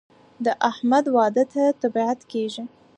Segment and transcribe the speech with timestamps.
[0.45, 2.63] د احمد واده ته طبیعت کېږي.